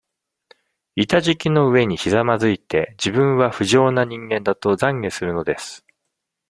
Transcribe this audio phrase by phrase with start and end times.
[0.95, 5.85] 板敷きの上にひざまづいて、自分は、不浄な人間だと、懺悔するのです。